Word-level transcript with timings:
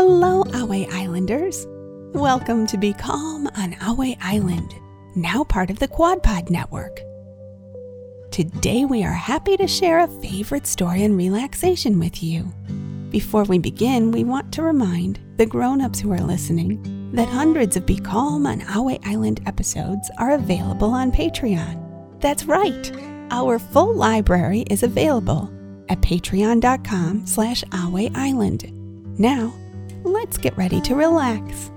Hello, 0.00 0.44
Ahway 0.44 0.88
Islanders. 0.92 1.66
Welcome 2.14 2.68
to 2.68 2.78
Be 2.78 2.92
Calm 2.92 3.48
on 3.56 3.72
Ahway 3.80 4.16
Island, 4.20 4.72
now 5.16 5.42
part 5.42 5.70
of 5.70 5.80
the 5.80 5.88
QuadPod 5.88 6.50
Network. 6.50 7.00
Today, 8.30 8.84
we 8.84 9.02
are 9.02 9.12
happy 9.12 9.56
to 9.56 9.66
share 9.66 9.98
a 9.98 10.20
favorite 10.22 10.68
story 10.68 11.02
and 11.02 11.16
relaxation 11.16 11.98
with 11.98 12.22
you. 12.22 12.44
Before 13.10 13.42
we 13.42 13.58
begin, 13.58 14.12
we 14.12 14.22
want 14.22 14.52
to 14.52 14.62
remind 14.62 15.18
the 15.36 15.46
grown 15.46 15.80
ups 15.80 15.98
who 15.98 16.12
are 16.12 16.20
listening 16.20 17.10
that 17.12 17.28
hundreds 17.28 17.76
of 17.76 17.84
Be 17.84 17.98
Calm 17.98 18.46
on 18.46 18.60
Ahway 18.60 19.04
Island 19.04 19.40
episodes 19.46 20.12
are 20.18 20.30
available 20.30 20.90
on 20.90 21.10
Patreon. 21.10 22.20
That's 22.20 22.44
right, 22.44 22.92
our 23.32 23.58
full 23.58 23.96
library 23.96 24.60
is 24.70 24.84
available 24.84 25.50
at 25.88 26.00
patreon.com 26.02 27.26
slash 27.26 27.64
Island. 27.72 28.72
Now, 29.18 29.52
let's 30.04 30.38
get 30.38 30.56
ready 30.56 30.80
to 30.82 30.94
relax. 30.94 31.70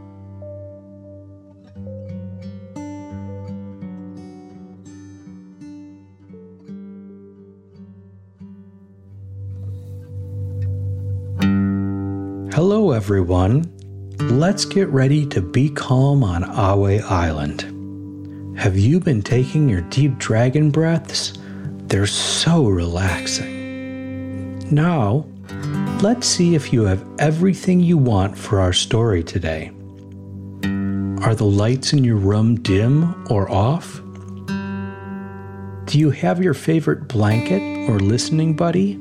Hello, 12.53 12.91
everyone. 12.91 13.71
Let's 14.19 14.65
get 14.65 14.87
ready 14.89 15.25
to 15.27 15.41
be 15.41 15.69
calm 15.69 16.23
on 16.23 16.43
Ahway 16.43 17.01
Island. 17.01 18.57
Have 18.59 18.77
you 18.77 18.99
been 18.99 19.21
taking 19.21 19.67
your 19.67 19.81
deep 19.81 20.17
dragon 20.19 20.69
breaths? 20.69 21.33
They're 21.87 22.05
so 22.05 22.67
relaxing. 22.67 24.59
Now, 24.69 25.25
let's 26.01 26.25
see 26.25 26.55
if 26.55 26.73
you 26.73 26.83
have 26.83 27.05
everything 27.19 27.79
you 27.79 27.95
want 27.95 28.35
for 28.35 28.59
our 28.59 28.73
story 28.73 29.23
today. 29.23 29.69
Are 31.21 31.35
the 31.35 31.45
lights 31.45 31.93
in 31.93 32.03
your 32.03 32.15
room 32.15 32.55
dim 32.55 33.31
or 33.31 33.49
off? 33.51 34.01
Do 35.85 35.99
you 35.99 36.09
have 36.09 36.43
your 36.43 36.55
favorite 36.55 37.07
blanket 37.07 37.61
or 37.87 37.99
listening 37.99 38.55
buddy? 38.55 38.95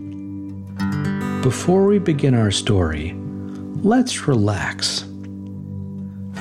Before 1.43 1.87
we 1.87 1.99
begin 1.99 2.35
our 2.35 2.51
story, 2.51 3.15
let's 3.83 4.29
relax. 4.29 5.07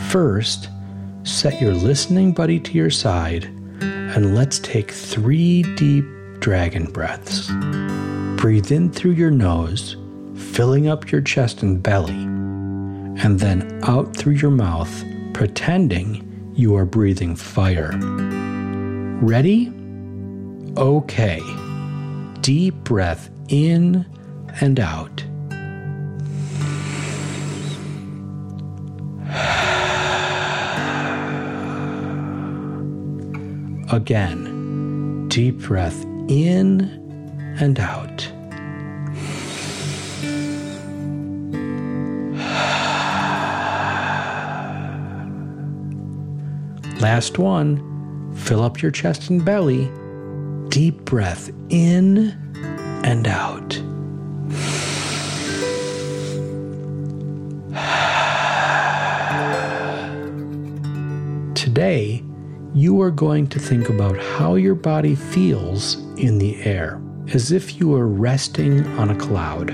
First, 0.09 0.67
set 1.23 1.61
your 1.61 1.73
listening 1.73 2.33
buddy 2.33 2.59
to 2.59 2.73
your 2.73 2.89
side 2.89 3.45
and 3.81 4.35
let's 4.35 4.59
take 4.59 4.91
three 4.91 5.63
deep 5.77 6.03
dragon 6.39 6.85
breaths. 6.91 7.49
Breathe 8.35 8.73
in 8.73 8.91
through 8.91 9.11
your 9.11 9.31
nose, 9.31 9.95
filling 10.53 10.87
up 10.87 11.11
your 11.11 11.21
chest 11.21 11.61
and 11.61 11.81
belly, 11.81 12.13
and 13.23 13.39
then 13.39 13.79
out 13.83 14.15
through 14.15 14.33
your 14.33 14.51
mouth, 14.51 15.03
pretending 15.33 16.53
you 16.55 16.75
are 16.75 16.85
breathing 16.85 17.35
fire. 17.35 17.97
Ready? 19.21 19.71
Okay. 20.77 21.41
Deep 22.41 22.75
breath 22.83 23.29
in 23.47 24.05
and 24.61 24.79
out. 24.79 25.23
Again, 33.91 35.27
deep 35.29 35.59
breath 35.59 36.05
in 36.27 36.81
and 37.59 37.79
out. 37.79 38.31
Last 46.99 47.37
one. 47.37 48.33
Fill 48.35 48.61
up 48.61 48.81
your 48.81 48.91
chest 48.91 49.29
and 49.29 49.45
belly. 49.45 49.89
Deep 50.67 51.05
breath 51.05 51.49
in 51.69 52.37
and 53.05 53.25
out. 53.25 53.69
Today, 61.55 62.21
you 62.73 63.01
are 63.01 63.11
going 63.11 63.47
to 63.47 63.59
think 63.59 63.87
about 63.87 64.17
how 64.17 64.55
your 64.55 64.75
body 64.75 65.15
feels 65.15 65.95
in 66.17 66.37
the 66.37 66.61
air, 66.63 67.01
as 67.33 67.53
if 67.53 67.79
you 67.79 67.87
were 67.87 68.07
resting 68.07 68.85
on 68.99 69.09
a 69.09 69.15
cloud. 69.15 69.69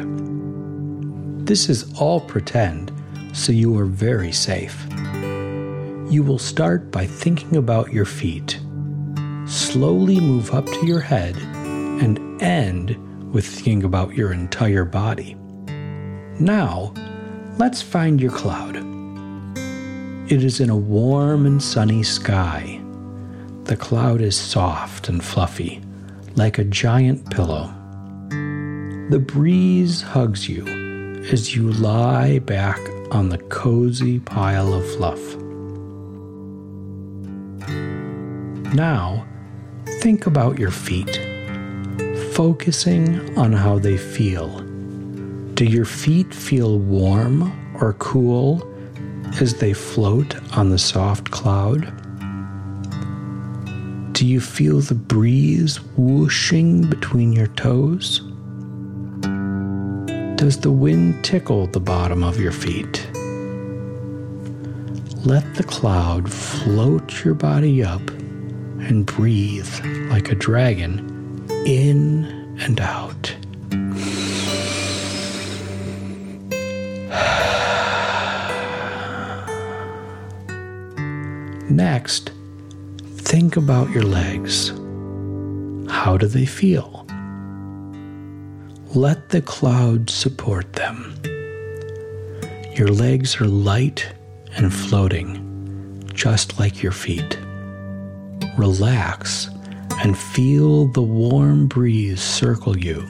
This 1.48 1.70
is 1.70 1.92
all 2.00 2.22
pretend, 2.22 2.92
so 3.34 3.52
you 3.52 3.76
are 3.80 3.86
very 3.86 4.32
safe. 4.32 4.86
You 6.16 6.24
will 6.24 6.40
start 6.40 6.92
by 6.92 7.08
thinking 7.08 7.58
about 7.58 7.92
your 7.92 8.06
feet. 8.06 8.62
Slowly 9.48 10.22
move 10.22 10.54
up 10.54 10.66
to 10.66 10.86
your 10.86 11.02
head 11.02 11.36
and 11.36 12.42
end 12.42 12.96
with 13.34 13.46
thinking 13.46 13.84
about 13.84 14.16
your 14.16 14.32
entire 14.32 14.86
body. 14.86 15.36
Now, 16.40 16.94
let's 17.58 17.82
find 17.82 18.22
your 18.22 18.32
cloud. 18.32 18.78
It 20.32 20.42
is 20.42 20.62
in 20.62 20.70
a 20.70 20.78
warm 20.78 21.46
and 21.46 21.62
sunny 21.62 22.02
sky. 22.02 22.82
The 23.66 23.76
cloud 23.76 24.22
is 24.22 24.38
soft 24.38 25.10
and 25.10 25.22
fluffy, 25.22 25.82
like 26.38 26.58
a 26.58 26.64
giant 26.64 27.30
pillow. 27.30 27.74
The 29.10 29.20
breeze 29.20 30.02
hugs 30.02 30.48
you 30.48 30.66
as 31.30 31.58
you 31.58 31.74
lie 31.74 32.40
back 32.40 32.80
on 33.12 33.28
the 33.28 33.40
cozy 33.50 34.20
pile 34.22 34.74
of 34.74 34.90
fluff. 34.96 35.45
Now, 38.76 39.26
think 40.02 40.28
about 40.28 40.60
your 40.60 40.70
feet, 40.70 41.22
focusing 42.34 43.38
on 43.38 43.54
how 43.54 43.80
they 43.80 43.96
feel. 43.96 44.60
Do 45.54 45.64
your 45.64 45.86
feet 45.86 46.34
feel 46.34 46.78
warm 46.78 47.54
or 47.80 47.94
cool 47.94 48.70
as 49.40 49.54
they 49.54 49.72
float 49.72 50.36
on 50.58 50.72
the 50.72 50.78
soft 50.78 51.32
cloud? 51.32 51.84
Do 54.12 54.28
you 54.28 54.42
feel 54.42 54.82
the 54.82 54.94
breeze 54.94 55.78
whooshing 55.96 56.90
between 56.90 57.32
your 57.32 57.48
toes? 57.48 58.20
Does 60.36 60.60
the 60.60 60.74
wind 60.74 61.24
tickle 61.24 61.68
the 61.68 61.80
bottom 61.80 62.26
of 62.26 62.42
your 62.42 62.52
feet? 62.52 63.08
Let 65.26 65.56
the 65.56 65.64
cloud 65.64 66.30
float 66.30 67.24
your 67.24 67.36
body 67.36 67.82
up 67.82 68.15
and 68.82 69.06
breathe 69.06 69.70
like 70.10 70.32
a 70.32 70.36
dragon 70.36 71.46
in 71.66 72.26
and 72.60 72.80
out. 72.80 73.36
Next, 81.70 82.32
think 83.18 83.58
about 83.58 83.90
your 83.90 84.04
legs. 84.04 84.70
How 85.90 86.16
do 86.18 86.28
they 86.28 86.46
feel? 86.46 87.06
Let 88.94 89.30
the 89.30 89.42
cloud 89.42 90.10
support 90.10 90.74
them. 90.74 91.20
Your 92.76 92.88
legs 92.88 93.42
are 93.42 93.48
light 93.48 94.08
and 94.56 94.74
floating, 94.74 96.04
just 96.14 96.60
like 96.60 96.84
your 96.84 96.92
feet. 96.92 97.38
Relax 98.58 99.50
and 99.98 100.18
feel 100.18 100.88
the 100.88 101.02
warm 101.02 101.68
breeze 101.68 102.22
circle 102.22 102.78
you 102.78 103.06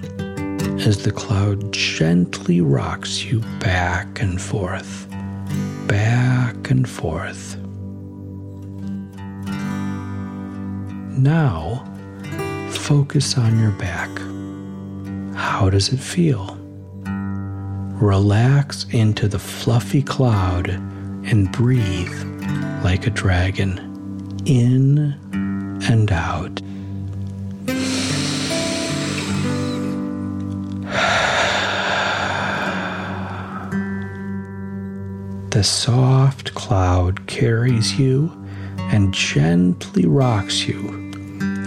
as 0.80 1.04
the 1.04 1.12
cloud 1.12 1.72
gently 1.72 2.62
rocks 2.62 3.24
you 3.24 3.42
back 3.60 4.22
and 4.22 4.42
forth, 4.42 5.08
back 5.88 6.70
and 6.70 6.90
forth. 6.90 7.58
Now, 11.18 11.86
focus 12.72 13.38
on 13.38 13.60
your 13.60 13.72
back. 13.72 14.10
How 15.36 15.70
does 15.70 15.94
it 15.94 16.00
feel? 16.00 16.58
Relax 18.02 18.86
into 18.92 19.28
the 19.28 19.40
fluffy 19.40 20.02
cloud 20.02 20.70
and 20.70 21.52
breathe 21.52 22.24
like 22.84 23.08
a 23.08 23.10
dragon 23.10 23.92
in 24.46 25.20
and 25.84 26.12
out. 26.12 26.62
The 35.52 35.64
soft 35.64 36.54
cloud 36.54 37.28
carries 37.28 37.98
you 37.98 38.30
and 38.92 39.14
gently 39.14 40.06
rocks 40.06 40.68
you 40.68 41.14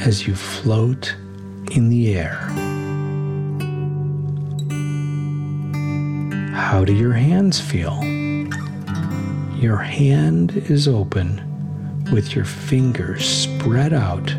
as 0.02 0.26
you 0.26 0.34
float 0.34 1.16
in 1.70 1.88
the 1.88 2.14
air. 2.14 2.36
How 6.52 6.84
do 6.84 6.92
your 6.92 7.14
hands 7.14 7.58
feel? 7.60 8.04
Your 9.54 9.78
hand 9.78 10.52
is 10.68 10.86
open 10.86 11.47
with 12.12 12.34
your 12.34 12.44
fingers 12.44 13.24
spread 13.24 13.92
out, 13.92 14.32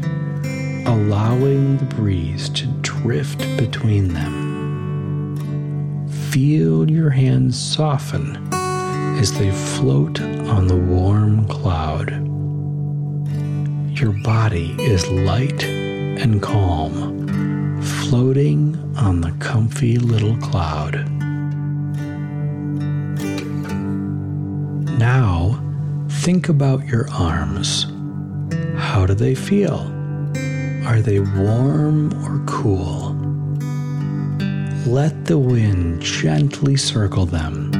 allowing 0.88 1.77
the 1.77 1.86
breeze 1.95 2.50
to 2.50 2.66
drift 2.81 3.39
between 3.57 4.13
them. 4.13 5.38
Feel 6.31 6.89
your 6.89 7.10
hands 7.10 7.60
soften 7.60 8.38
as 8.54 9.38
they 9.38 9.51
float 9.51 10.21
on 10.21 10.68
the 10.68 10.75
warm 10.75 11.48
cloud. 11.48 12.12
Your 14.00 14.13
body 14.24 14.75
is 14.80 15.07
light 15.10 15.63
and 15.63 16.42
calm, 16.42 17.27
floating 17.81 18.77
on 18.95 19.21
the 19.21 19.31
comfy 19.39 19.98
little 19.98 20.38
cloud. 20.38 21.07
Now, 24.98 25.58
think 26.30 26.48
about 26.48 26.86
your 26.86 27.10
arms. 27.10 27.88
How 28.78 29.04
do 29.08 29.16
they 29.16 29.34
feel? 29.34 29.80
Are 30.86 31.02
they 31.02 31.20
warm 31.20 32.14
or 32.24 32.46
cool? 32.46 33.16
Let 34.86 35.26
the 35.26 35.40
wind 35.40 36.04
gently 36.04 36.78
circle 36.78 37.26
them. 37.26 37.72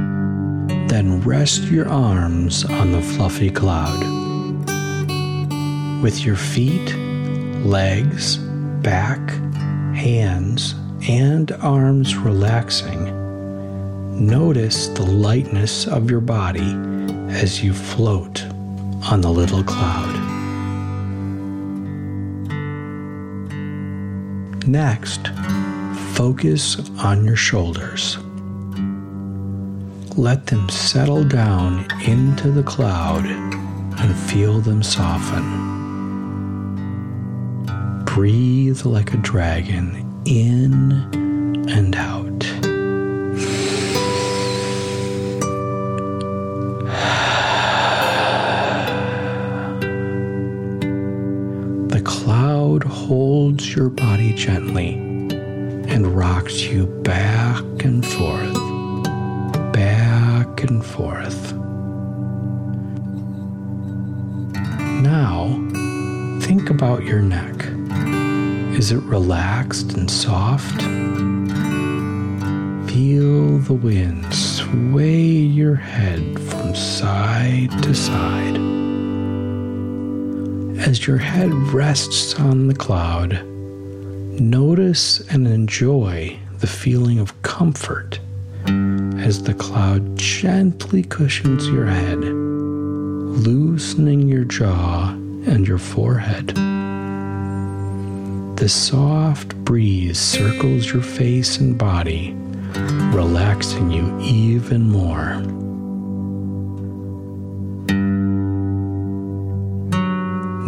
Then 0.88 1.22
rest 1.22 1.66
your 1.66 1.88
arms 1.90 2.66
on 2.66 2.92
the 2.92 3.04
fluffy 3.04 3.52
cloud. 3.52 4.00
With 6.02 6.26
your 6.26 6.36
feet, 6.36 6.96
legs, 7.64 8.38
back, 8.82 9.30
hands, 9.94 10.74
and 11.08 11.52
arms 11.62 12.16
relaxing, 12.16 13.04
notice 14.26 14.88
the 14.88 15.06
lightness 15.06 15.86
of 15.86 16.10
your 16.10 16.22
body 16.22 16.99
as 17.30 17.64
you 17.64 17.74
float 17.74 18.44
on 19.12 19.22
the 19.22 19.30
little 19.30 19.64
cloud. 19.64 20.16
Next, 24.68 25.30
focus 26.14 26.78
on 27.00 27.26
your 27.26 27.36
shoulders. 27.36 28.18
Let 30.18 30.48
them 30.48 30.68
settle 30.70 31.24
down 31.24 31.86
into 32.06 32.52
the 32.52 32.64
cloud 32.64 33.26
and 33.26 34.16
feel 34.30 34.60
them 34.60 34.84
soften. 34.84 35.70
Breathe 38.06 38.86
like 38.86 39.14
a 39.14 39.18
dragon 39.18 40.22
in 40.26 41.29
your 53.76 53.90
body 53.90 54.34
gently 54.34 54.94
and 54.94 56.08
rocks 56.16 56.64
you 56.64 56.86
back 57.04 57.64
and 57.84 58.06
forth, 58.06 58.54
back 59.74 60.64
and 60.64 60.84
forth. 60.84 61.54
Now, 65.02 65.50
think 66.42 66.70
about 66.70 67.04
your 67.04 67.22
neck. 67.22 67.66
Is 68.78 68.92
it 68.92 69.04
relaxed 69.04 69.94
and 69.94 70.10
soft? 70.10 70.82
Feel 72.90 73.60
the 73.60 73.80
wind 73.80 74.34
sway 74.34 75.22
your 75.22 75.76
head 75.76 76.40
from 76.40 76.76
side 76.76 77.72
to 77.84 77.94
side. 77.94 78.58
As 80.80 81.06
your 81.06 81.18
head 81.18 81.54
rests 81.74 82.40
on 82.40 82.68
the 82.68 82.74
cloud, 82.74 83.59
notice 84.40 85.20
and 85.30 85.48
enjoy 85.48 86.38
the 86.60 86.68
feeling 86.68 87.20
of 87.20 87.42
comfort 87.42 88.20
as 89.18 89.44
the 89.44 89.54
cloud 89.54 90.18
gently 90.18 91.04
cushions 91.04 91.68
your 91.68 91.86
head, 91.86 92.20
loosening 92.20 94.28
your 94.28 94.44
jaw 94.44 95.10
and 95.46 95.68
your 95.68 95.78
forehead. 95.78 96.48
The 98.58 98.70
soft 98.70 99.56
breeze 99.64 100.20
circles 100.20 100.92
your 100.92 101.02
face 101.02 101.58
and 101.58 101.78
body, 101.78 102.34
relaxing 103.14 103.92
you 103.92 104.20
even 104.22 104.90
more. 104.90 105.42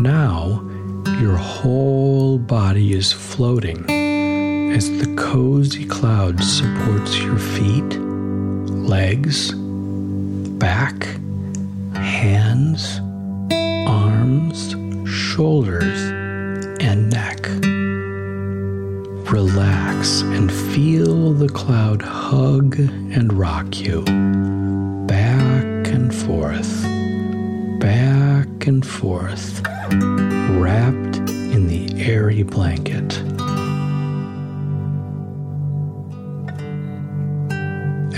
Now, 0.02 0.71
your 1.22 1.38
whole 1.38 2.40
body 2.40 2.94
is 2.94 3.14
floating 3.14 3.86
as 4.74 4.90
the 4.98 5.14
cozy 5.16 5.86
cloud 5.86 6.44
supports 6.44 7.20
your 7.20 7.38
feet, 7.38 8.00
legs, 8.70 9.52
back, 10.58 11.04
hands, 11.94 13.00
arms, 13.88 14.76
shoulders, 15.08 16.02
and 16.82 17.12
neck. 17.12 17.48
Relax 19.32 20.22
and 20.22 20.52
feel 20.52 21.34
the 21.34 21.50
cloud 21.50 22.02
hug 22.02 22.80
and 22.80 23.32
rock 23.32 23.80
you 23.80 24.02
back 25.06 25.88
and 25.88 26.14
forth, 26.14 26.82
back 27.80 28.66
and 28.66 28.84
forth, 28.84 29.62
wrapped 30.60 31.11
in 31.62 31.68
the 31.68 32.04
airy 32.04 32.44
blanket. 32.44 33.18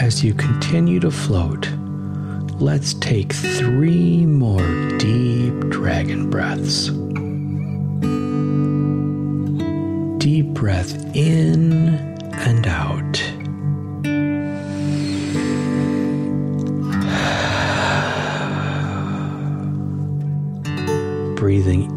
As 0.02 0.24
you 0.24 0.34
continue 0.34 1.00
to 1.00 1.12
float, 1.12 1.70
let's 2.60 2.94
take 2.96 3.34
three 3.34 4.26
more 4.26 4.98
deep 4.98 5.54
dragon 5.70 6.30
breaths. 6.30 6.90
Deep 10.20 10.48
breath 10.48 11.16
in 11.16 11.96
and 12.34 12.68
out. 12.68 13.33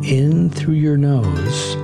In 0.06 0.48
through 0.50 0.74
your 0.74 0.96
nose 0.96 1.74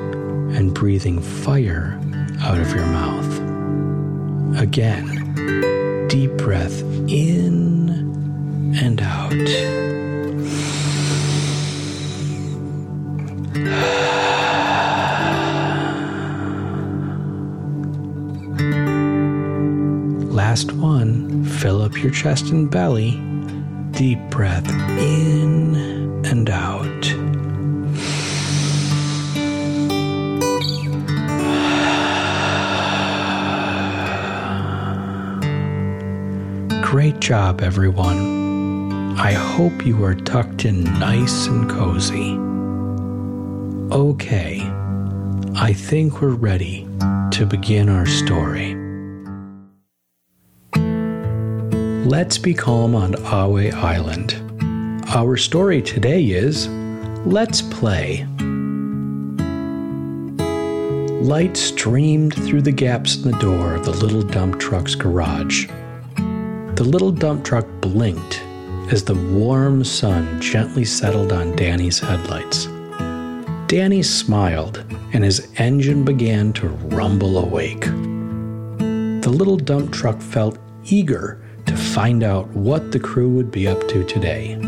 and 0.57 0.73
breathing 0.73 1.21
fire 1.21 1.99
out 2.41 2.59
of 2.59 2.73
your 2.73 2.87
mouth. 2.87 4.61
Again, 4.61 6.07
deep 6.09 6.31
breath 6.37 6.83
in 7.09 7.91
and 8.81 9.01
out. 9.01 9.33
Last 20.33 20.73
one, 20.73 21.45
fill 21.45 21.83
up 21.83 21.97
your 22.01 22.13
chest 22.13 22.51
and 22.51 22.71
belly. 22.71 23.21
Deep 23.91 24.21
breath 24.31 24.69
in 24.69 26.25
and 26.25 26.49
out. 26.49 27.22
Great 36.93 37.21
job, 37.21 37.63
everyone. 37.63 39.17
I 39.19 39.33
hope 39.33 39.87
you 39.87 40.05
are 40.05 40.15
tucked 40.15 40.67
in 40.67 40.85
nice 41.01 41.47
and 41.47 41.67
cozy. 41.71 42.35
Okay, 43.91 44.61
I 45.57 45.73
think 45.73 46.21
we're 46.21 46.35
ready 46.35 46.87
to 47.31 47.47
begin 47.47 47.89
our 47.89 48.05
story. 48.05 48.75
Let's 52.05 52.37
be 52.37 52.53
calm 52.53 52.95
on 52.95 53.15
Ahway 53.15 53.73
Island. 53.73 54.35
Our 55.15 55.39
story 55.39 55.81
today 55.81 56.23
is 56.25 56.69
Let's 57.25 57.63
Play. 57.63 58.27
Light 61.23 61.57
streamed 61.57 62.35
through 62.35 62.61
the 62.61 62.71
gaps 62.71 63.17
in 63.17 63.31
the 63.31 63.39
door 63.39 63.77
of 63.77 63.87
the 63.87 63.93
little 63.93 64.21
dump 64.21 64.61
truck's 64.61 64.95
garage. 64.95 65.71
The 66.83 66.89
little 66.89 67.13
dump 67.13 67.45
truck 67.45 67.65
blinked 67.81 68.43
as 68.91 69.05
the 69.05 69.15
warm 69.15 69.85
sun 69.85 70.41
gently 70.41 70.85
settled 70.85 71.33
on 71.33 71.55
Danny's 71.55 72.01
headlights. 72.01 72.67
Danny 73.69 74.03
smiled 74.03 74.85
and 75.13 75.23
his 75.23 75.47
engine 75.59 76.05
began 76.05 76.53
to 76.55 76.67
rumble 76.67 77.39
awake. 77.39 77.83
The 77.83 79.33
little 79.33 79.57
dump 79.57 79.93
truck 79.93 80.21
felt 80.21 80.59
eager 80.83 81.41
to 81.67 81.77
find 81.77 82.25
out 82.25 82.49
what 82.49 82.91
the 82.91 82.99
crew 82.99 83.29
would 83.29 83.53
be 83.53 83.69
up 83.69 83.87
to 83.87 84.03
today. 84.03 84.59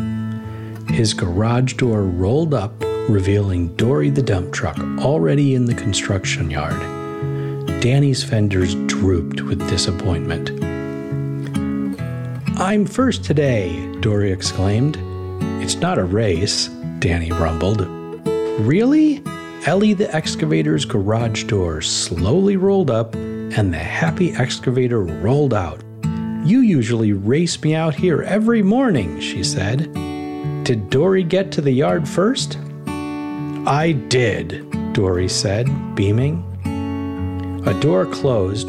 His 0.91 1.15
garage 1.15 1.73
door 1.73 2.05
rolled 2.05 2.55
up, 2.55 2.81
revealing 3.09 3.75
Dory 3.75 4.11
the 4.11 4.23
dump 4.23 4.53
truck 4.53 4.79
already 5.01 5.57
in 5.57 5.65
the 5.65 5.75
construction 5.75 6.49
yard. 6.49 6.81
Danny's 7.81 8.23
fenders 8.23 8.77
drooped 8.87 9.41
with 9.41 9.69
disappointment. 9.69 10.74
I'm 12.57 12.87
first 12.87 13.25
today, 13.25 13.93
Dory 13.99 14.31
exclaimed. 14.31 14.97
It's 15.61 15.75
not 15.75 15.99
a 15.99 16.05
race, 16.05 16.69
Danny 17.01 17.33
rumbled. 17.33 17.81
Really? 18.61 19.25
Ellie 19.67 19.93
the 19.93 20.15
excavator's 20.15 20.85
garage 20.85 21.45
door 21.45 21.81
slowly 21.81 22.57
rolled 22.57 22.93
up 22.93 23.17
and 23.17 23.75
the 23.75 23.79
happy 23.79 24.35
excavator 24.35 25.03
rolled 25.03 25.53
out. 25.53 25.83
You 26.45 26.61
usually 26.61 27.13
race 27.13 27.61
me 27.61 27.75
out 27.75 27.97
here 27.97 28.23
every 28.23 28.63
morning, 28.63 29.19
she 29.19 29.43
said. 29.43 29.93
Did 30.63 30.91
Dory 30.91 31.25
get 31.25 31.51
to 31.53 31.61
the 31.61 31.73
yard 31.73 32.09
first? 32.09 32.57
I 32.87 33.97
did, 34.09 34.93
Dory 34.93 35.29
said, 35.29 35.67
beaming. 35.97 36.45
A 37.67 37.75
door 37.81 38.07
closed. 38.07 38.69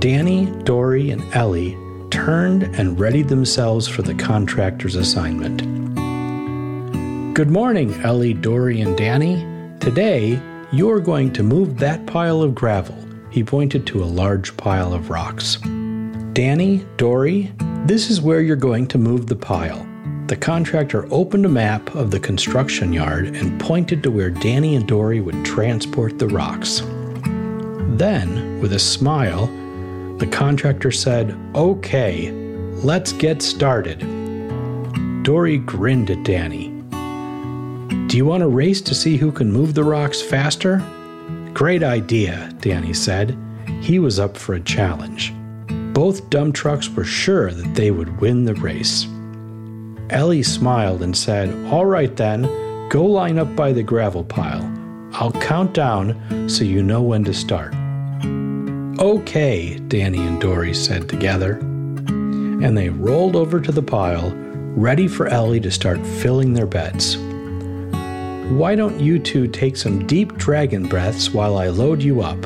Danny, 0.00 0.46
Dory, 0.64 1.10
and 1.10 1.22
Ellie 1.34 1.76
turned 2.24 2.62
and 2.76 3.00
readied 3.00 3.26
themselves 3.26 3.88
for 3.88 4.02
the 4.02 4.14
contractor's 4.14 4.94
assignment. 4.94 5.60
Good 7.34 7.50
morning, 7.50 7.92
Ellie, 8.04 8.32
Dory, 8.32 8.80
and 8.80 8.96
Danny. 8.96 9.44
Today, 9.80 10.40
you're 10.70 11.00
going 11.00 11.32
to 11.32 11.42
move 11.42 11.80
that 11.80 12.06
pile 12.06 12.40
of 12.40 12.54
gravel. 12.54 12.96
He 13.30 13.42
pointed 13.42 13.88
to 13.88 14.04
a 14.04 14.06
large 14.06 14.56
pile 14.56 14.94
of 14.94 15.10
rocks. 15.10 15.56
Danny, 16.32 16.86
Dory, 16.96 17.52
this 17.86 18.08
is 18.08 18.20
where 18.20 18.40
you're 18.40 18.54
going 18.54 18.86
to 18.88 18.98
move 18.98 19.26
the 19.26 19.34
pile. 19.34 19.84
The 20.28 20.36
contractor 20.36 21.12
opened 21.12 21.44
a 21.44 21.48
map 21.48 21.92
of 21.96 22.12
the 22.12 22.20
construction 22.20 22.92
yard 22.92 23.34
and 23.34 23.60
pointed 23.60 24.00
to 24.04 24.12
where 24.12 24.30
Danny 24.30 24.76
and 24.76 24.86
Dory 24.86 25.20
would 25.20 25.44
transport 25.44 26.20
the 26.20 26.28
rocks. 26.28 26.82
Then, 27.98 28.60
with 28.60 28.74
a 28.74 28.78
smile, 28.78 29.50
the 30.18 30.28
contractor 30.30 30.90
said, 30.90 31.36
Okay, 31.54 32.30
let's 32.82 33.12
get 33.12 33.42
started. 33.42 34.00
Dory 35.22 35.58
grinned 35.58 36.10
at 36.10 36.24
Danny. 36.24 36.68
Do 38.08 38.16
you 38.16 38.26
want 38.26 38.42
a 38.42 38.48
race 38.48 38.80
to 38.82 38.94
see 38.94 39.16
who 39.16 39.32
can 39.32 39.52
move 39.52 39.74
the 39.74 39.84
rocks 39.84 40.20
faster? 40.20 40.82
Great 41.54 41.82
idea, 41.82 42.52
Danny 42.60 42.92
said. 42.92 43.38
He 43.80 43.98
was 43.98 44.18
up 44.18 44.36
for 44.36 44.54
a 44.54 44.60
challenge. 44.60 45.32
Both 45.92 46.30
dump 46.30 46.54
trucks 46.54 46.88
were 46.88 47.04
sure 47.04 47.50
that 47.50 47.74
they 47.74 47.90
would 47.90 48.20
win 48.20 48.44
the 48.44 48.54
race. 48.54 49.06
Ellie 50.10 50.42
smiled 50.42 51.02
and 51.02 51.16
said, 51.16 51.48
All 51.72 51.86
right 51.86 52.14
then, 52.16 52.42
go 52.88 53.04
line 53.04 53.38
up 53.38 53.54
by 53.56 53.72
the 53.72 53.82
gravel 53.82 54.24
pile. 54.24 54.70
I'll 55.14 55.32
count 55.32 55.74
down 55.74 56.48
so 56.48 56.64
you 56.64 56.82
know 56.82 57.02
when 57.02 57.24
to 57.24 57.34
start. 57.34 57.74
Okay, 59.02 59.80
Danny 59.88 60.24
and 60.24 60.40
Dory 60.40 60.72
said 60.72 61.08
together. 61.08 61.54
And 61.56 62.78
they 62.78 62.88
rolled 62.88 63.34
over 63.34 63.60
to 63.60 63.72
the 63.72 63.82
pile, 63.82 64.30
ready 64.76 65.08
for 65.08 65.26
Ellie 65.26 65.58
to 65.58 65.72
start 65.72 65.98
filling 66.06 66.54
their 66.54 66.68
beds. 66.68 67.16
Why 68.52 68.76
don't 68.76 69.00
you 69.00 69.18
two 69.18 69.48
take 69.48 69.76
some 69.76 70.06
deep 70.06 70.36
dragon 70.36 70.86
breaths 70.86 71.30
while 71.30 71.56
I 71.56 71.66
load 71.66 72.00
you 72.00 72.20
up? 72.20 72.40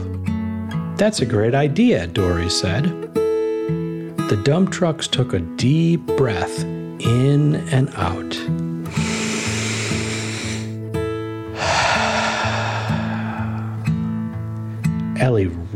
That's 0.96 1.20
a 1.20 1.26
great 1.26 1.54
idea, 1.54 2.06
Dory 2.06 2.48
said. 2.48 2.84
The 3.12 4.40
dump 4.42 4.72
trucks 4.72 5.06
took 5.06 5.34
a 5.34 5.40
deep 5.40 6.06
breath 6.16 6.62
in 6.64 7.56
and 7.70 7.90
out. 7.96 8.34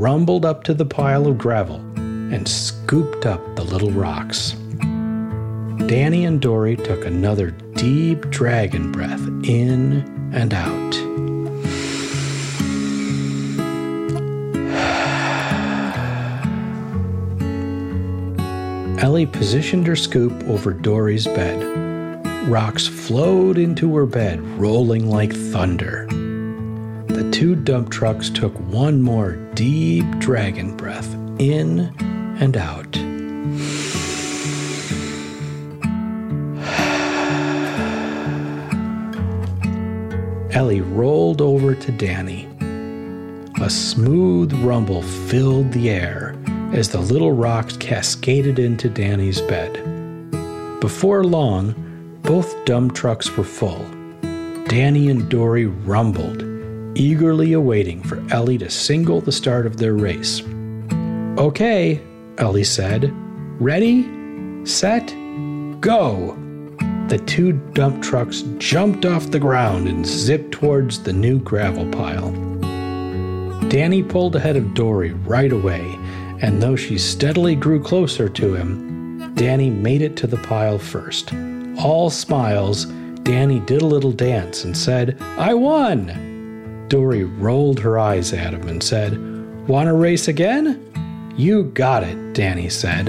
Rumbled 0.00 0.46
up 0.46 0.64
to 0.64 0.72
the 0.72 0.86
pile 0.86 1.26
of 1.26 1.36
gravel 1.36 1.76
and 2.32 2.48
scooped 2.48 3.26
up 3.26 3.54
the 3.54 3.62
little 3.62 3.90
rocks. 3.90 4.52
Danny 5.88 6.24
and 6.24 6.40
Dory 6.40 6.76
took 6.76 7.04
another 7.04 7.50
deep 7.74 8.30
dragon 8.30 8.90
breath 8.92 9.20
in 9.44 10.32
and 10.32 10.54
out. 10.54 10.94
Ellie 19.04 19.26
positioned 19.26 19.86
her 19.86 19.96
scoop 19.96 20.32
over 20.44 20.72
Dory's 20.72 21.26
bed. 21.26 21.62
Rocks 22.48 22.86
flowed 22.86 23.58
into 23.58 23.94
her 23.96 24.06
bed, 24.06 24.40
rolling 24.58 25.10
like 25.10 25.34
thunder. 25.34 26.09
Dump 27.64 27.90
trucks 27.90 28.30
took 28.30 28.54
one 28.60 29.02
more 29.02 29.32
deep 29.54 30.06
dragon 30.18 30.76
breath 30.76 31.12
in 31.38 31.92
and 32.40 32.56
out. 32.56 32.96
Ellie 40.54 40.80
rolled 40.80 41.42
over 41.42 41.74
to 41.74 41.92
Danny. 41.92 42.48
A 43.60 43.68
smooth 43.68 44.54
rumble 44.64 45.02
filled 45.02 45.70
the 45.72 45.90
air 45.90 46.34
as 46.72 46.88
the 46.88 47.00
little 47.00 47.32
rocks 47.32 47.76
cascaded 47.76 48.58
into 48.58 48.88
Danny's 48.88 49.42
bed. 49.42 49.74
Before 50.80 51.24
long, 51.24 51.74
both 52.22 52.64
dump 52.64 52.94
trucks 52.94 53.36
were 53.36 53.44
full. 53.44 53.84
Danny 54.66 55.10
and 55.10 55.28
Dory 55.28 55.66
rumbled, 55.66 56.42
eagerly 57.00 57.54
awaiting 57.54 58.02
for 58.02 58.22
Ellie 58.30 58.58
to 58.58 58.68
single 58.68 59.22
the 59.22 59.32
start 59.32 59.64
of 59.64 59.78
their 59.78 59.94
race. 59.94 60.42
Okay, 61.38 61.98
Ellie 62.36 62.62
said. 62.62 63.10
Ready, 63.58 64.04
set, 64.66 65.06
go! 65.80 66.36
The 67.08 67.22
two 67.26 67.52
dump 67.72 68.02
trucks 68.02 68.42
jumped 68.58 69.06
off 69.06 69.30
the 69.30 69.38
ground 69.38 69.88
and 69.88 70.06
zipped 70.06 70.52
towards 70.52 71.02
the 71.02 71.12
new 71.12 71.38
gravel 71.38 71.90
pile. 71.90 72.30
Danny 73.70 74.02
pulled 74.02 74.36
ahead 74.36 74.56
of 74.56 74.74
Dory 74.74 75.12
right 75.12 75.52
away, 75.52 75.98
and 76.42 76.62
though 76.62 76.76
she 76.76 76.98
steadily 76.98 77.54
grew 77.54 77.82
closer 77.82 78.28
to 78.28 78.54
him, 78.54 79.34
Danny 79.36 79.70
made 79.70 80.02
it 80.02 80.16
to 80.16 80.26
the 80.26 80.36
pile 80.36 80.78
first. 80.78 81.32
All 81.78 82.10
smiles, 82.10 82.84
Danny 83.22 83.60
did 83.60 83.80
a 83.80 83.86
little 83.86 84.12
dance 84.12 84.64
and 84.64 84.76
said, 84.76 85.16
I 85.38 85.54
won! 85.54 86.29
Dory 86.90 87.22
rolled 87.22 87.78
her 87.78 88.00
eyes 88.00 88.32
at 88.32 88.52
him 88.52 88.66
and 88.68 88.82
said, 88.82 89.16
Want 89.68 89.86
to 89.86 89.92
race 89.92 90.26
again? 90.26 91.32
You 91.36 91.62
got 91.62 92.02
it, 92.02 92.34
Danny 92.34 92.68
said. 92.68 93.06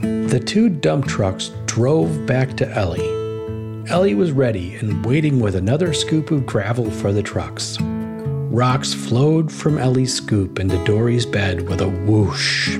The 0.00 0.38
two 0.38 0.68
dump 0.68 1.08
trucks 1.08 1.50
drove 1.66 2.26
back 2.26 2.56
to 2.58 2.70
Ellie. 2.70 3.90
Ellie 3.90 4.14
was 4.14 4.30
ready 4.30 4.76
and 4.76 5.04
waiting 5.04 5.40
with 5.40 5.56
another 5.56 5.92
scoop 5.92 6.30
of 6.30 6.46
gravel 6.46 6.92
for 6.92 7.12
the 7.12 7.24
trucks. 7.24 7.76
Rocks 7.80 8.94
flowed 8.94 9.50
from 9.50 9.78
Ellie's 9.78 10.14
scoop 10.14 10.60
into 10.60 10.82
Dory's 10.84 11.26
bed 11.26 11.68
with 11.68 11.80
a 11.80 11.88
whoosh. 11.88 12.78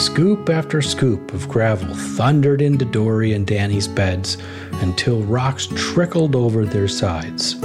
Scoop 0.00 0.48
after 0.48 0.80
scoop 0.80 1.34
of 1.34 1.46
gravel 1.50 1.94
thundered 1.94 2.62
into 2.62 2.86
Dory 2.86 3.34
and 3.34 3.46
Danny's 3.46 3.88
beds 3.88 4.38
until 4.80 5.22
rocks 5.24 5.68
trickled 5.74 6.34
over 6.34 6.64
their 6.64 6.88
sides. 6.88 7.56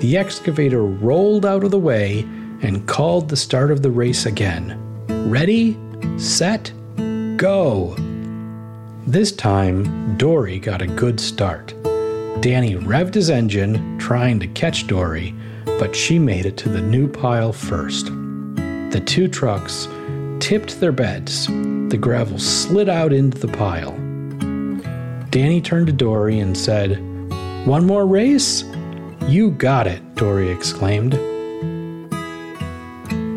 The 0.00 0.16
excavator 0.16 0.82
rolled 0.82 1.44
out 1.44 1.62
of 1.62 1.70
the 1.70 1.78
way 1.78 2.20
and 2.62 2.86
called 2.88 3.28
the 3.28 3.36
start 3.36 3.70
of 3.70 3.82
the 3.82 3.90
race 3.90 4.24
again. 4.24 4.78
Ready, 5.28 5.78
set, 6.16 6.72
go! 7.36 7.94
This 9.06 9.30
time, 9.30 10.16
Dory 10.16 10.58
got 10.58 10.80
a 10.80 10.86
good 10.86 11.20
start. 11.20 11.74
Danny 12.40 12.76
revved 12.76 13.12
his 13.12 13.28
engine, 13.28 13.98
trying 13.98 14.40
to 14.40 14.46
catch 14.46 14.86
Dory, 14.86 15.34
but 15.66 15.94
she 15.94 16.18
made 16.18 16.46
it 16.46 16.56
to 16.58 16.70
the 16.70 16.80
new 16.80 17.06
pile 17.06 17.52
first. 17.52 18.06
The 18.06 19.02
two 19.04 19.28
trucks 19.28 19.86
tipped 20.38 20.80
their 20.80 20.92
beds. 20.92 21.46
The 21.46 21.98
gravel 22.00 22.38
slid 22.38 22.88
out 22.88 23.12
into 23.12 23.38
the 23.38 23.52
pile. 23.52 23.92
Danny 25.28 25.60
turned 25.60 25.88
to 25.88 25.92
Dory 25.92 26.38
and 26.38 26.56
said, 26.56 26.98
One 27.66 27.86
more 27.86 28.06
race? 28.06 28.64
You 29.26 29.50
got 29.50 29.86
it, 29.86 30.14
Dory 30.16 30.50
exclaimed. 30.50 31.12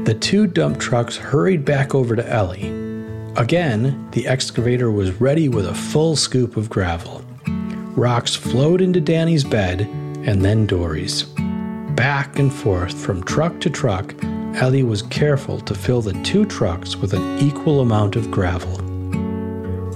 The 0.05 0.17
two 0.19 0.47
dump 0.47 0.79
trucks 0.79 1.15
hurried 1.15 1.63
back 1.63 1.93
over 1.95 2.15
to 2.15 2.27
Ellie. 2.27 2.67
Again, 3.35 4.09
the 4.11 4.27
excavator 4.27 4.91
was 4.91 5.19
ready 5.21 5.49
with 5.49 5.65
a 5.65 5.73
full 5.73 6.15
scoop 6.15 6.57
of 6.57 6.69
gravel. 6.69 7.23
Rocks 7.95 8.35
flowed 8.35 8.81
into 8.81 8.99
Danny's 8.99 9.43
bed 9.43 9.81
and 10.25 10.43
then 10.43 10.65
Dory's. 10.65 11.23
Back 11.95 12.39
and 12.39 12.53
forth 12.53 12.93
from 12.93 13.23
truck 13.23 13.59
to 13.61 13.69
truck, 13.69 14.15
Ellie 14.55 14.83
was 14.83 15.03
careful 15.03 15.59
to 15.61 15.75
fill 15.75 16.01
the 16.01 16.13
two 16.23 16.45
trucks 16.45 16.95
with 16.95 17.13
an 17.13 17.39
equal 17.39 17.81
amount 17.81 18.15
of 18.15 18.29
gravel. 18.29 18.77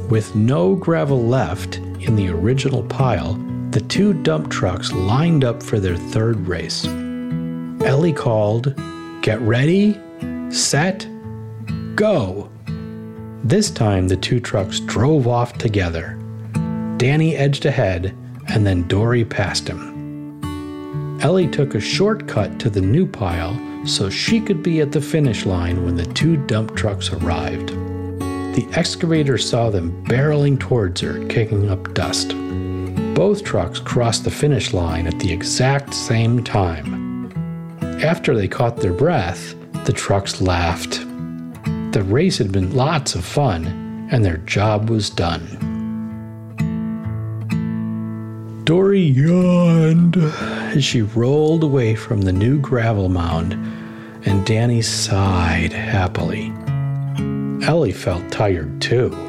With 0.09 0.35
no 0.35 0.75
gravel 0.75 1.23
left 1.25 1.77
in 1.77 2.15
the 2.15 2.29
original 2.29 2.83
pile, 2.83 3.33
the 3.77 3.83
two 3.89 4.11
dump 4.11 4.49
trucks 4.49 4.91
lined 4.91 5.43
up 5.43 5.61
for 5.61 5.79
their 5.79 5.95
third 5.95 6.47
race. 6.47 6.83
Ellie 7.85 8.11
called, 8.11 8.73
Get 9.21 9.39
ready, 9.41 10.01
set, 10.49 11.07
go. 11.93 12.49
This 13.43 13.69
time 13.69 14.07
the 14.07 14.17
two 14.17 14.39
trucks 14.39 14.79
drove 14.79 15.27
off 15.27 15.59
together. 15.59 16.17
Danny 16.97 17.35
edged 17.35 17.67
ahead, 17.67 18.17
and 18.47 18.65
then 18.65 18.87
Dory 18.87 19.23
passed 19.23 19.67
him. 19.67 21.21
Ellie 21.21 21.47
took 21.47 21.75
a 21.75 21.79
shortcut 21.79 22.59
to 22.59 22.71
the 22.71 22.81
new 22.81 23.05
pile 23.05 23.55
so 23.85 24.09
she 24.09 24.41
could 24.41 24.63
be 24.63 24.81
at 24.81 24.91
the 24.91 25.01
finish 25.01 25.45
line 25.45 25.85
when 25.85 25.95
the 25.95 26.11
two 26.15 26.35
dump 26.47 26.75
trucks 26.75 27.11
arrived. 27.11 27.69
The 28.55 28.67
excavator 28.73 29.37
saw 29.37 29.69
them 29.69 30.03
barreling 30.05 30.59
towards 30.59 31.01
her, 31.01 31.23
kicking 31.27 31.69
up 31.69 31.93
dust. 31.93 32.33
Both 33.17 33.43
trucks 33.43 33.79
crossed 33.79 34.25
the 34.25 34.29
finish 34.29 34.73
line 34.73 35.07
at 35.07 35.17
the 35.17 35.33
exact 35.33 35.95
same 35.95 36.43
time. 36.43 37.33
After 38.03 38.35
they 38.35 38.47
caught 38.47 38.77
their 38.77 38.93
breath, 38.93 39.55
the 39.85 39.91
trucks 39.91 40.39
laughed. 40.39 40.99
The 41.93 42.03
race 42.05 42.37
had 42.37 42.51
been 42.51 42.75
lots 42.75 43.15
of 43.15 43.25
fun, 43.25 44.07
and 44.11 44.23
their 44.23 44.37
job 44.37 44.91
was 44.91 45.09
done. 45.09 45.41
Dory 48.65 49.01
yawned 49.01 50.17
as 50.17 50.85
she 50.85 51.01
rolled 51.01 51.63
away 51.63 51.95
from 51.95 52.21
the 52.21 52.31
new 52.31 52.59
gravel 52.59 53.09
mound, 53.09 53.53
and 54.27 54.45
Danny 54.45 54.83
sighed 54.83 55.73
happily. 55.73 56.53
Ellie 57.65 57.93
felt 57.93 58.31
tired 58.31 58.79
too. 58.79 59.26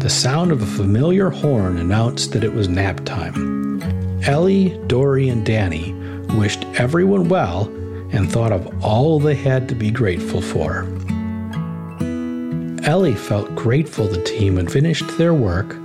The 0.00 0.08
sound 0.08 0.52
of 0.52 0.62
a 0.62 0.66
familiar 0.66 1.28
horn 1.28 1.76
announced 1.76 2.30
that 2.32 2.44
it 2.44 2.54
was 2.54 2.68
nap 2.68 3.04
time. 3.04 3.82
Ellie, 4.22 4.78
Dory, 4.86 5.28
and 5.28 5.44
Danny 5.44 5.92
wished 6.38 6.64
everyone 6.76 7.28
well 7.28 7.64
and 8.12 8.30
thought 8.30 8.52
of 8.52 8.84
all 8.84 9.18
they 9.18 9.34
had 9.34 9.68
to 9.68 9.74
be 9.74 9.90
grateful 9.90 10.40
for. 10.40 10.86
Ellie 12.84 13.16
felt 13.16 13.54
grateful 13.56 14.06
the 14.06 14.22
team 14.22 14.56
had 14.56 14.70
finished 14.70 15.18
their 15.18 15.34
work 15.34 15.76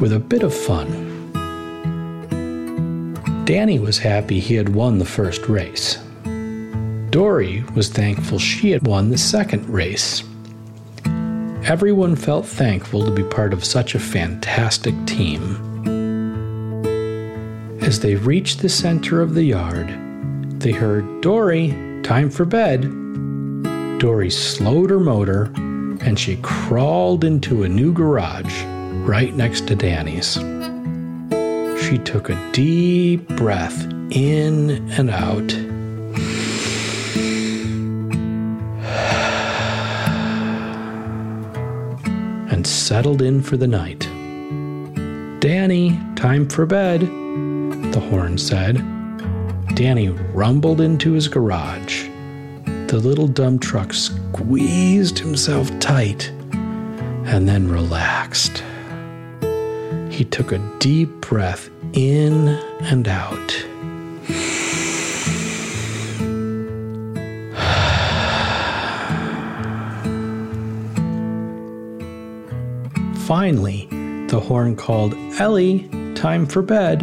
with 0.00 0.12
a 0.12 0.18
bit 0.18 0.42
of 0.42 0.52
fun. 0.52 1.04
Danny 3.44 3.78
was 3.78 3.98
happy 3.98 4.40
he 4.40 4.56
had 4.56 4.74
won 4.74 4.98
the 4.98 5.04
first 5.04 5.48
race. 5.48 5.98
Dory 7.10 7.62
was 7.76 7.88
thankful 7.88 8.40
she 8.40 8.72
had 8.72 8.86
won 8.88 9.10
the 9.10 9.18
second 9.18 9.68
race. 9.70 10.24
Everyone 11.66 12.14
felt 12.14 12.46
thankful 12.46 13.04
to 13.04 13.10
be 13.10 13.24
part 13.24 13.52
of 13.52 13.64
such 13.64 13.96
a 13.96 13.98
fantastic 13.98 14.94
team. 15.04 15.42
As 17.82 17.98
they 17.98 18.14
reached 18.14 18.62
the 18.62 18.68
center 18.68 19.20
of 19.20 19.34
the 19.34 19.42
yard, 19.42 19.88
they 20.60 20.70
heard, 20.70 21.22
Dory, 21.22 21.70
time 22.04 22.30
for 22.30 22.44
bed. 22.44 22.82
Dory 23.98 24.30
slowed 24.30 24.90
her 24.90 25.00
motor 25.00 25.46
and 26.02 26.16
she 26.16 26.36
crawled 26.36 27.24
into 27.24 27.64
a 27.64 27.68
new 27.68 27.92
garage 27.92 28.62
right 29.04 29.34
next 29.34 29.66
to 29.66 29.74
Danny's. 29.74 30.34
She 31.82 31.98
took 31.98 32.30
a 32.30 32.50
deep 32.52 33.26
breath 33.30 33.86
in 34.12 34.88
and 34.92 35.10
out. 35.10 35.65
Settled 42.96 43.20
in 43.20 43.42
for 43.42 43.58
the 43.58 43.66
night. 43.66 44.08
Danny, 45.40 46.00
time 46.14 46.48
for 46.48 46.64
bed, 46.64 47.02
the 47.92 48.00
horn 48.08 48.38
said. 48.38 48.76
Danny 49.74 50.08
rumbled 50.32 50.80
into 50.80 51.12
his 51.12 51.28
garage. 51.28 52.08
The 52.64 52.98
little 52.98 53.28
dump 53.28 53.60
truck 53.60 53.92
squeezed 53.92 55.18
himself 55.18 55.78
tight 55.78 56.30
and 57.26 57.46
then 57.46 57.68
relaxed. 57.70 58.64
He 60.10 60.24
took 60.24 60.52
a 60.52 60.76
deep 60.78 61.10
breath 61.20 61.68
in 61.92 62.48
and 62.80 63.06
out. 63.08 63.66
Finally, 73.26 73.88
the 74.28 74.38
horn 74.38 74.76
called, 74.76 75.12
Ellie, 75.40 75.88
time 76.14 76.46
for 76.46 76.62
bed. 76.62 77.02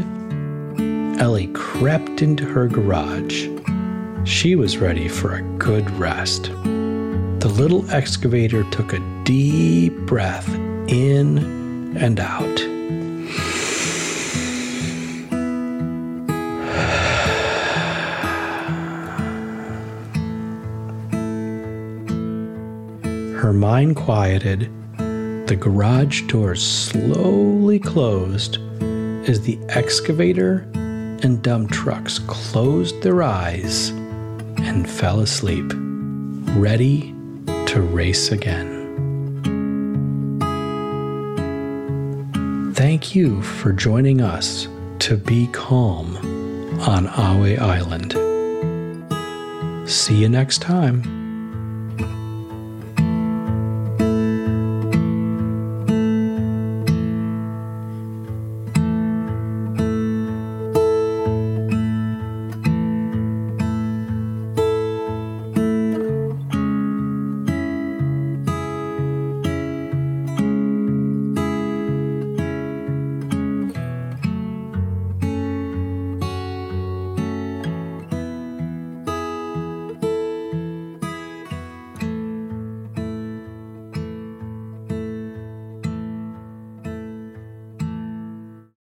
Ellie 1.20 1.48
crept 1.48 2.22
into 2.22 2.46
her 2.46 2.66
garage. 2.66 3.50
She 4.24 4.56
was 4.56 4.78
ready 4.78 5.10
for 5.10 5.36
a 5.36 5.42
good 5.58 5.90
rest. 6.00 6.44
The 6.44 7.54
little 7.58 7.92
excavator 7.92 8.64
took 8.72 8.94
a 8.94 9.00
deep 9.26 9.98
breath 10.06 10.48
in 10.88 11.98
and 11.98 12.22
out. 12.22 12.58
Her 23.42 23.52
mind 23.52 23.98
quieted. 23.98 24.72
The 25.46 25.58
garage 25.60 26.22
door 26.24 26.56
slowly 26.56 27.78
closed 27.78 28.60
as 29.28 29.42
the 29.42 29.60
excavator 29.70 30.66
and 30.74 31.42
dump 31.42 31.72
trucks 31.72 32.20
closed 32.20 33.02
their 33.02 33.22
eyes 33.24 33.90
and 33.90 34.90
fell 34.90 35.20
asleep, 35.20 35.72
ready 36.56 37.14
to 37.68 37.82
race 37.82 38.32
again. 38.32 38.72
Thank 42.74 43.14
you 43.14 43.42
for 43.42 43.74
joining 43.74 44.22
us 44.22 44.68
to 45.00 45.18
be 45.18 45.48
calm 45.48 46.16
on 46.82 47.08
Ahway 47.08 47.60
Island. 47.60 48.14
See 49.90 50.16
you 50.16 50.30
next 50.30 50.62
time. 50.62 51.23